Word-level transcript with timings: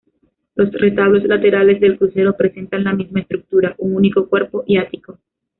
Los 0.55 0.71
retablos 0.71 1.23
laterales 1.25 1.79
del 1.79 1.99
crucero 1.99 2.35
presentan 2.35 2.85
la 2.85 2.93
misma 2.93 3.19
estructura: 3.19 3.75
un 3.77 3.93
único 3.95 4.27
cuerpo 4.27 4.63
y 4.65 4.77
ático. 4.77 5.19